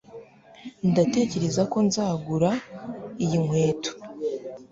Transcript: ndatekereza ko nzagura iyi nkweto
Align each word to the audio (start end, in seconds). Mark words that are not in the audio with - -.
ndatekereza 0.89 1.61
ko 1.71 1.77
nzagura 1.87 2.51
iyi 3.23 3.37
nkweto 3.43 3.91